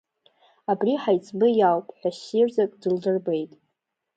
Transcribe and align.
Абри 0.71 0.93
ҳаиҵбы 1.01 1.47
иауп, 1.57 1.87
ҳәа 1.97 2.11
ссирӡак 2.15 2.71
дылдырбеит. 2.81 3.51